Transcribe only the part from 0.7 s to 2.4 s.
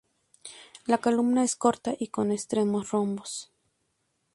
La columna es corta y con